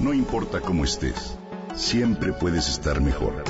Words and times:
No 0.00 0.14
importa 0.14 0.62
cómo 0.62 0.84
estés, 0.84 1.36
siempre 1.76 2.32
puedes 2.32 2.70
estar 2.70 3.02
mejor. 3.02 3.44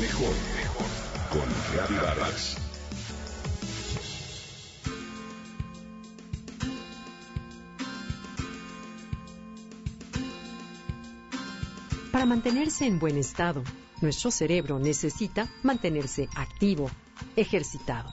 Mejor, 0.00 0.34
mejor. 0.56 0.86
Con 1.30 1.48
Reavivadas. 1.72 2.56
Para 12.10 12.26
mantenerse 12.26 12.86
en 12.86 12.98
buen 12.98 13.16
estado, 13.16 13.62
nuestro 14.00 14.32
cerebro 14.32 14.80
necesita 14.80 15.48
mantenerse 15.62 16.28
activo, 16.34 16.90
ejercitado. 17.36 18.12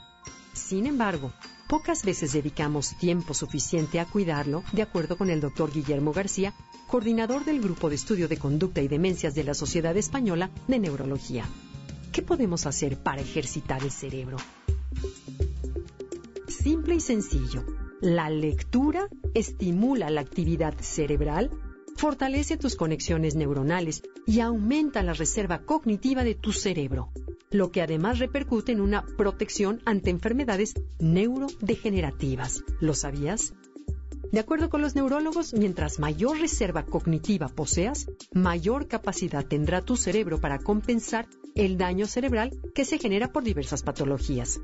Sin 0.52 0.86
embargo, 0.86 1.32
pocas 1.70 2.04
veces 2.04 2.32
dedicamos 2.32 2.96
tiempo 2.98 3.32
suficiente 3.32 4.00
a 4.00 4.04
cuidarlo, 4.04 4.64
de 4.72 4.82
acuerdo 4.82 5.16
con 5.16 5.30
el 5.30 5.40
doctor 5.40 5.72
Guillermo 5.72 6.12
García, 6.12 6.52
coordinador 6.88 7.44
del 7.44 7.60
Grupo 7.60 7.88
de 7.88 7.94
Estudio 7.94 8.26
de 8.26 8.38
Conducta 8.38 8.82
y 8.82 8.88
Demencias 8.88 9.36
de 9.36 9.44
la 9.44 9.54
Sociedad 9.54 9.96
Española 9.96 10.50
de 10.66 10.80
Neurología. 10.80 11.44
¿Qué 12.10 12.22
podemos 12.22 12.66
hacer 12.66 13.00
para 13.00 13.22
ejercitar 13.22 13.84
el 13.84 13.92
cerebro? 13.92 14.38
Simple 16.48 16.96
y 16.96 17.00
sencillo. 17.00 17.64
La 18.00 18.30
lectura 18.30 19.06
estimula 19.34 20.10
la 20.10 20.22
actividad 20.22 20.74
cerebral, 20.80 21.52
fortalece 21.94 22.56
tus 22.56 22.74
conexiones 22.74 23.36
neuronales 23.36 24.02
y 24.26 24.40
aumenta 24.40 25.04
la 25.04 25.12
reserva 25.12 25.60
cognitiva 25.60 26.24
de 26.24 26.34
tu 26.34 26.52
cerebro 26.52 27.12
lo 27.50 27.72
que 27.72 27.82
además 27.82 28.18
repercute 28.18 28.72
en 28.72 28.80
una 28.80 29.04
protección 29.16 29.80
ante 29.84 30.10
enfermedades 30.10 30.74
neurodegenerativas. 30.98 32.62
¿Lo 32.80 32.94
sabías? 32.94 33.54
De 34.32 34.38
acuerdo 34.38 34.70
con 34.70 34.80
los 34.80 34.94
neurólogos, 34.94 35.54
mientras 35.54 35.98
mayor 35.98 36.38
reserva 36.38 36.84
cognitiva 36.84 37.48
poseas, 37.48 38.06
mayor 38.32 38.86
capacidad 38.86 39.44
tendrá 39.44 39.82
tu 39.82 39.96
cerebro 39.96 40.40
para 40.40 40.58
compensar 40.58 41.26
el 41.56 41.76
daño 41.76 42.06
cerebral 42.06 42.52
que 42.72 42.84
se 42.84 42.98
genera 42.98 43.32
por 43.32 43.42
diversas 43.42 43.82
patologías. 43.82 44.60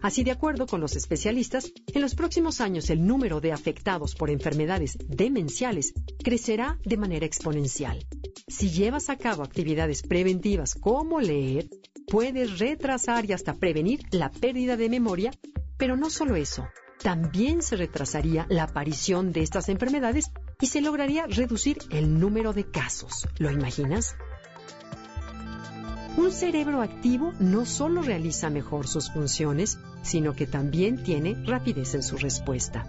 Así, 0.00 0.22
de 0.22 0.30
acuerdo 0.30 0.66
con 0.66 0.80
los 0.80 0.96
especialistas, 0.96 1.72
en 1.92 2.00
los 2.00 2.14
próximos 2.14 2.60
años 2.60 2.88
el 2.88 3.04
número 3.04 3.40
de 3.40 3.52
afectados 3.52 4.14
por 4.14 4.30
enfermedades 4.30 4.96
demenciales 5.08 5.92
crecerá 6.22 6.78
de 6.84 6.96
manera 6.96 7.26
exponencial. 7.26 8.06
Si 8.50 8.68
llevas 8.68 9.10
a 9.10 9.16
cabo 9.16 9.44
actividades 9.44 10.02
preventivas 10.02 10.74
como 10.74 11.20
leer, 11.20 11.68
puedes 12.08 12.58
retrasar 12.58 13.24
y 13.24 13.32
hasta 13.32 13.54
prevenir 13.54 14.00
la 14.10 14.28
pérdida 14.28 14.76
de 14.76 14.90
memoria, 14.90 15.30
pero 15.76 15.96
no 15.96 16.10
solo 16.10 16.34
eso, 16.34 16.66
también 17.00 17.62
se 17.62 17.76
retrasaría 17.76 18.46
la 18.50 18.64
aparición 18.64 19.32
de 19.32 19.42
estas 19.42 19.68
enfermedades 19.68 20.32
y 20.60 20.66
se 20.66 20.80
lograría 20.80 21.26
reducir 21.28 21.78
el 21.90 22.18
número 22.18 22.52
de 22.52 22.68
casos. 22.68 23.28
¿Lo 23.38 23.52
imaginas? 23.52 24.16
Un 26.16 26.32
cerebro 26.32 26.82
activo 26.82 27.32
no 27.38 27.64
solo 27.64 28.02
realiza 28.02 28.50
mejor 28.50 28.88
sus 28.88 29.12
funciones, 29.12 29.78
sino 30.02 30.34
que 30.34 30.48
también 30.48 31.04
tiene 31.04 31.36
rapidez 31.46 31.94
en 31.94 32.02
su 32.02 32.18
respuesta. 32.18 32.84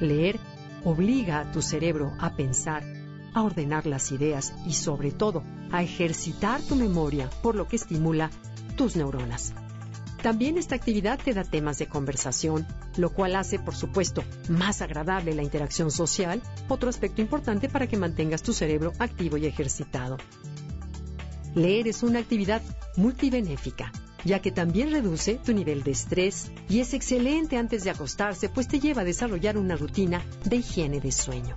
Leer 0.00 0.40
obliga 0.84 1.38
a 1.38 1.52
tu 1.52 1.62
cerebro 1.62 2.12
a 2.18 2.34
pensar, 2.34 2.82
a 3.38 3.42
ordenar 3.42 3.86
las 3.86 4.10
ideas 4.10 4.52
y 4.66 4.72
sobre 4.72 5.12
todo 5.12 5.44
a 5.70 5.82
ejercitar 5.82 6.60
tu 6.60 6.74
memoria, 6.74 7.30
por 7.40 7.54
lo 7.54 7.68
que 7.68 7.76
estimula 7.76 8.30
tus 8.76 8.96
neuronas. 8.96 9.54
También 10.22 10.58
esta 10.58 10.74
actividad 10.74 11.20
te 11.24 11.32
da 11.32 11.44
temas 11.44 11.78
de 11.78 11.86
conversación, 11.86 12.66
lo 12.96 13.10
cual 13.10 13.36
hace, 13.36 13.60
por 13.60 13.76
supuesto, 13.76 14.24
más 14.48 14.82
agradable 14.82 15.34
la 15.34 15.44
interacción 15.44 15.92
social, 15.92 16.42
otro 16.68 16.90
aspecto 16.90 17.22
importante 17.22 17.68
para 17.68 17.86
que 17.86 17.96
mantengas 17.96 18.42
tu 18.42 18.52
cerebro 18.52 18.92
activo 18.98 19.36
y 19.36 19.46
ejercitado. 19.46 20.16
Leer 21.54 21.86
es 21.86 22.02
una 22.02 22.18
actividad 22.18 22.60
multibenéfica, 22.96 23.92
ya 24.24 24.40
que 24.40 24.50
también 24.50 24.90
reduce 24.90 25.36
tu 25.36 25.52
nivel 25.52 25.84
de 25.84 25.92
estrés 25.92 26.50
y 26.68 26.80
es 26.80 26.92
excelente 26.92 27.56
antes 27.56 27.84
de 27.84 27.90
acostarse, 27.90 28.48
pues 28.48 28.66
te 28.66 28.80
lleva 28.80 29.02
a 29.02 29.04
desarrollar 29.04 29.56
una 29.56 29.76
rutina 29.76 30.24
de 30.44 30.56
higiene 30.56 30.98
de 31.00 31.12
sueño. 31.12 31.54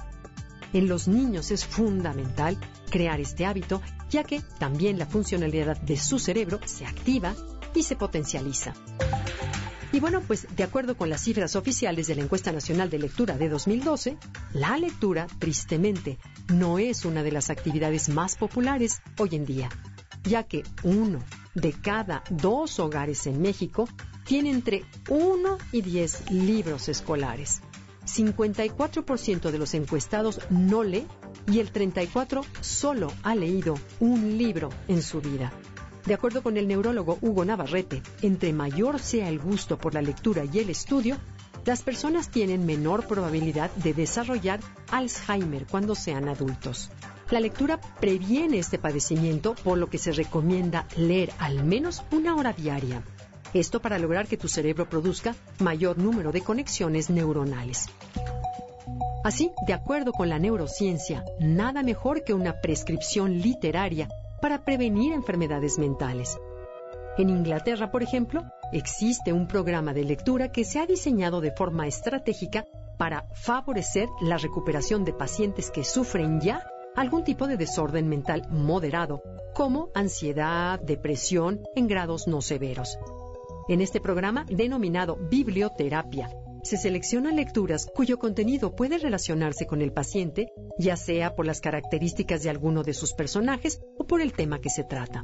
En 0.73 0.87
los 0.87 1.07
niños 1.07 1.51
es 1.51 1.65
fundamental 1.65 2.57
crear 2.89 3.19
este 3.19 3.45
hábito, 3.45 3.81
ya 4.09 4.23
que 4.23 4.41
también 4.59 4.97
la 4.97 5.05
funcionalidad 5.05 5.79
de 5.81 5.97
su 5.97 6.19
cerebro 6.19 6.59
se 6.65 6.85
activa 6.85 7.35
y 7.73 7.83
se 7.83 7.95
potencializa. 7.95 8.73
Y 9.93 9.99
bueno, 9.99 10.21
pues 10.25 10.47
de 10.55 10.63
acuerdo 10.63 10.95
con 10.95 11.09
las 11.09 11.21
cifras 11.21 11.55
oficiales 11.57 12.07
de 12.07 12.15
la 12.15 12.21
Encuesta 12.21 12.53
Nacional 12.53 12.89
de 12.89 12.99
Lectura 12.99 13.37
de 13.37 13.49
2012, 13.49 14.17
la 14.53 14.77
lectura, 14.77 15.27
tristemente, 15.39 16.17
no 16.47 16.79
es 16.79 17.03
una 17.03 17.23
de 17.23 17.31
las 17.33 17.49
actividades 17.49 18.07
más 18.07 18.37
populares 18.37 19.01
hoy 19.17 19.29
en 19.33 19.45
día, 19.45 19.69
ya 20.23 20.43
que 20.43 20.63
uno 20.83 21.19
de 21.55 21.73
cada 21.73 22.23
dos 22.29 22.79
hogares 22.79 23.27
en 23.27 23.41
México 23.41 23.89
tiene 24.23 24.51
entre 24.51 24.85
1 25.09 25.57
y 25.73 25.81
10 25.81 26.31
libros 26.31 26.87
escolares. 26.87 27.61
54% 28.05 29.51
de 29.51 29.57
los 29.57 29.73
encuestados 29.73 30.39
no 30.49 30.83
lee 30.83 31.07
y 31.47 31.59
el 31.59 31.71
34% 31.71 32.43
solo 32.61 33.11
ha 33.23 33.35
leído 33.35 33.75
un 33.99 34.37
libro 34.37 34.69
en 34.87 35.01
su 35.01 35.21
vida. 35.21 35.51
De 36.05 36.15
acuerdo 36.15 36.41
con 36.41 36.57
el 36.57 36.67
neurólogo 36.67 37.19
Hugo 37.21 37.45
Navarrete, 37.45 38.01
entre 38.21 38.53
mayor 38.53 38.99
sea 38.99 39.29
el 39.29 39.39
gusto 39.39 39.77
por 39.77 39.93
la 39.93 40.01
lectura 40.01 40.43
y 40.51 40.59
el 40.59 40.69
estudio, 40.69 41.17
las 41.63 41.83
personas 41.83 42.29
tienen 42.29 42.65
menor 42.65 43.07
probabilidad 43.07 43.69
de 43.75 43.93
desarrollar 43.93 44.59
Alzheimer 44.91 45.67
cuando 45.67 45.93
sean 45.93 46.27
adultos. 46.27 46.89
La 47.29 47.39
lectura 47.39 47.79
previene 47.99 48.57
este 48.57 48.79
padecimiento, 48.79 49.53
por 49.63 49.77
lo 49.77 49.89
que 49.89 49.99
se 49.99 50.11
recomienda 50.11 50.87
leer 50.97 51.31
al 51.37 51.63
menos 51.63 52.03
una 52.11 52.35
hora 52.35 52.51
diaria. 52.51 53.03
Esto 53.53 53.81
para 53.81 53.99
lograr 53.99 54.27
que 54.27 54.37
tu 54.37 54.47
cerebro 54.47 54.87
produzca 54.87 55.35
mayor 55.59 55.97
número 55.97 56.31
de 56.31 56.41
conexiones 56.41 57.09
neuronales. 57.09 57.87
Así, 59.23 59.51
de 59.67 59.73
acuerdo 59.73 60.13
con 60.13 60.29
la 60.29 60.39
neurociencia, 60.39 61.25
nada 61.39 61.83
mejor 61.83 62.23
que 62.23 62.33
una 62.33 62.61
prescripción 62.61 63.39
literaria 63.39 64.07
para 64.41 64.63
prevenir 64.63 65.13
enfermedades 65.13 65.77
mentales. 65.77 66.39
En 67.17 67.29
Inglaterra, 67.29 67.91
por 67.91 68.03
ejemplo, 68.03 68.43
existe 68.71 69.33
un 69.33 69.47
programa 69.47 69.93
de 69.93 70.05
lectura 70.05 70.51
que 70.51 70.63
se 70.63 70.79
ha 70.79 70.87
diseñado 70.87 71.41
de 71.41 71.51
forma 71.51 71.87
estratégica 71.87 72.65
para 72.97 73.25
favorecer 73.33 74.07
la 74.21 74.37
recuperación 74.37 75.03
de 75.03 75.13
pacientes 75.13 75.71
que 75.71 75.83
sufren 75.83 76.39
ya 76.39 76.65
algún 76.95 77.23
tipo 77.23 77.47
de 77.47 77.57
desorden 77.57 78.07
mental 78.07 78.47
moderado, 78.49 79.21
como 79.53 79.89
ansiedad, 79.93 80.79
depresión 80.79 81.61
en 81.75 81.87
grados 81.87 82.27
no 82.27 82.41
severos. 82.41 82.97
En 83.71 83.79
este 83.79 84.01
programa, 84.01 84.45
denominado 84.49 85.15
biblioterapia, 85.15 86.29
se 86.61 86.75
seleccionan 86.75 87.37
lecturas 87.37 87.89
cuyo 87.95 88.19
contenido 88.19 88.75
puede 88.75 88.97
relacionarse 88.97 89.65
con 89.65 89.81
el 89.81 89.93
paciente, 89.93 90.51
ya 90.77 90.97
sea 90.97 91.37
por 91.37 91.45
las 91.45 91.61
características 91.61 92.43
de 92.43 92.49
alguno 92.49 92.83
de 92.83 92.93
sus 92.93 93.13
personajes 93.13 93.79
o 93.97 94.03
por 94.03 94.19
el 94.19 94.33
tema 94.33 94.59
que 94.59 94.69
se 94.69 94.83
trata. 94.83 95.21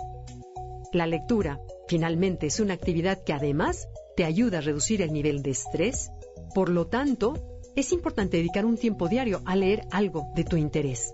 La 0.94 1.08
lectura, 1.08 1.60
finalmente, 1.90 2.48
es 2.48 2.62
una 2.62 2.76
actividad 2.76 3.22
que 3.22 3.34
además 3.34 3.90
te 4.16 4.24
ayuda 4.24 4.60
a 4.60 4.62
reducir 4.62 5.02
el 5.02 5.12
nivel 5.12 5.42
de 5.44 5.50
estrés, 5.50 6.10
por 6.56 6.70
lo 6.70 6.88
tanto, 6.88 7.34
es 7.76 7.92
importante 7.92 8.38
dedicar 8.38 8.66
un 8.66 8.78
tiempo 8.78 9.10
diario 9.10 9.42
a 9.44 9.58
leer 9.58 9.82
algo 9.92 10.32
de 10.36 10.46
tu 10.46 10.56
interés. 10.56 11.14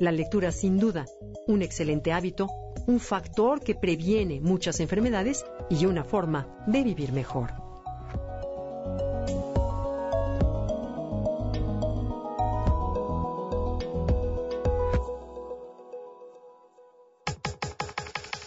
La 0.00 0.10
lectura, 0.10 0.52
sin 0.52 0.78
duda, 0.78 1.04
un 1.46 1.60
excelente 1.60 2.12
hábito, 2.12 2.48
un 2.86 3.00
factor 3.00 3.60
que 3.60 3.74
previene 3.74 4.40
muchas 4.40 4.80
enfermedades 4.80 5.44
y 5.70 5.86
una 5.86 6.04
forma 6.04 6.46
de 6.66 6.82
vivir 6.82 7.12
mejor. 7.12 7.52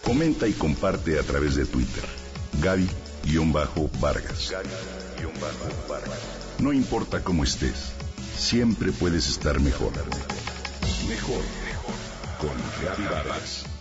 Comenta 0.04 0.48
y 0.48 0.54
comparte 0.54 1.20
a 1.20 1.24
través 1.24 1.56
de 1.56 1.66
Twitter. 1.66 2.04
Gaby-Vargas. 2.62 4.54
No 6.60 6.74
importa 6.74 7.24
cómo 7.24 7.44
estés, 7.44 7.92
siempre 8.36 8.92
puedes 8.92 9.30
estar 9.30 9.60
mejor. 9.60 9.92
Mejor, 11.08 11.44
mejor. 11.66 11.94
Con 12.40 12.56
Gaby 12.84 13.04
Vargas. 13.04 13.77